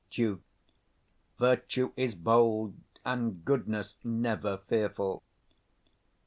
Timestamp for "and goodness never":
3.05-4.57